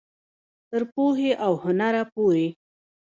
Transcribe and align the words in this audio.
تر 0.69 0.81
پوهې 0.93 1.31
او 1.45 1.53
هنره 1.63 2.03
پورې. 2.13 2.47